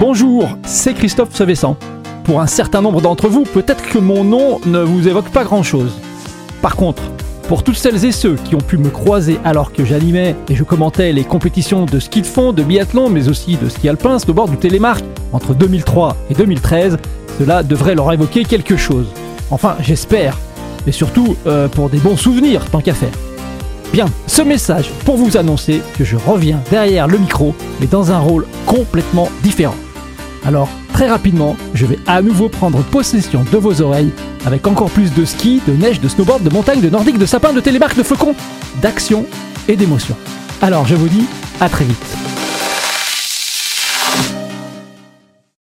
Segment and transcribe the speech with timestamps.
[0.00, 1.76] Bonjour, c'est Christophe Sevessan.
[2.22, 5.98] Pour un certain nombre d'entre vous, peut-être que mon nom ne vous évoque pas grand-chose.
[6.62, 7.02] Par contre,
[7.48, 10.62] pour toutes celles et ceux qui ont pu me croiser alors que j'animais et je
[10.62, 14.50] commentais les compétitions de ski de fond, de biathlon, mais aussi de ski alpin, snowboard
[14.50, 16.98] ou télémarque entre 2003 et 2013,
[17.40, 19.08] cela devrait leur évoquer quelque chose.
[19.50, 20.38] Enfin, j'espère.
[20.86, 23.10] Et surtout, euh, pour des bons souvenirs, tant qu'à faire.
[23.92, 28.20] Bien, ce message pour vous annoncer que je reviens derrière le micro, mais dans un
[28.20, 29.74] rôle complètement différent.
[30.44, 34.12] Alors, très rapidement, je vais à nouveau prendre possession de vos oreilles
[34.46, 37.52] avec encore plus de ski, de neige, de snowboard, de montagne, de nordique, de sapin,
[37.52, 38.34] de télémarque, de flocons,
[38.80, 39.26] d'action
[39.68, 40.16] et d'émotion.
[40.62, 41.26] Alors, je vous dis
[41.60, 42.37] à très vite.